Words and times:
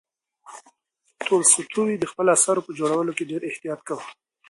تولستوی 1.25 1.93
د 1.99 2.03
خپلو 2.11 2.29
اثارو 2.37 2.65
په 2.67 2.71
جوړولو 2.79 3.11
کې 3.17 3.29
ډېر 3.31 3.41
احتیاط 3.49 3.79
کاوه. 3.87 4.05